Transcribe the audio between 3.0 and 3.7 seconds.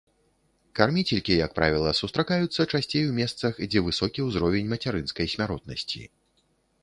у месцах,